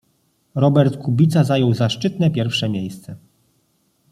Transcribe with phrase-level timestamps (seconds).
[0.55, 3.15] Robert Kubica zajął zaszczytne pierwsze miejsce